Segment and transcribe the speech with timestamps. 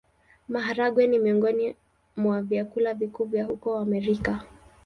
[0.47, 1.75] Maharagwe ni miongoni
[2.17, 4.43] mwa vyakula vikuu vya huko Amerika.